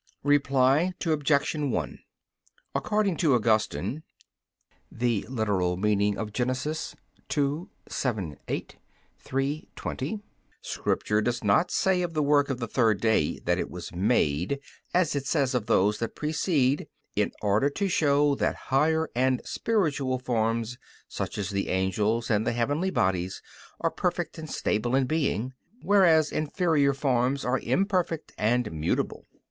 Reply 0.23 0.93
Obj. 1.05 1.55
1: 1.55 1.99
According 2.73 3.17
to 3.17 3.35
Augustine 3.35 4.01
[*Gen. 4.91 5.23
ad 5.25 5.29
lit. 5.29 6.67
ii, 7.43 7.61
7, 7.87 8.37
8; 8.47 8.75
iii, 9.35 9.69
20], 9.75 10.19
Scripture 10.59 11.21
does 11.21 11.43
not 11.43 11.69
say 11.69 12.01
of 12.01 12.15
the 12.15 12.23
work 12.23 12.49
of 12.49 12.57
the 12.57 12.67
third 12.67 12.99
day, 12.99 13.37
that 13.45 13.59
it 13.59 13.69
was 13.69 13.93
made, 13.93 14.59
as 14.91 15.15
it 15.15 15.27
says 15.27 15.53
of 15.53 15.67
those 15.67 15.99
that 15.99 16.15
precede, 16.15 16.87
in 17.15 17.31
order 17.43 17.69
to 17.69 17.87
show 17.87 18.33
that 18.33 18.55
higher 18.73 19.07
and 19.13 19.39
spiritual 19.45 20.17
forms, 20.17 20.79
such 21.07 21.37
as 21.37 21.51
the 21.51 21.69
angels 21.69 22.31
and 22.31 22.47
the 22.47 22.53
heavenly 22.53 22.89
bodies, 22.89 23.43
are 23.79 23.91
perfect 23.91 24.39
and 24.39 24.49
stable 24.49 24.95
in 24.95 25.05
being, 25.05 25.53
whereas 25.83 26.31
inferior 26.31 26.95
forms 26.95 27.45
are 27.45 27.59
imperfect 27.59 28.31
and 28.39 28.71
mutable. 28.71 29.27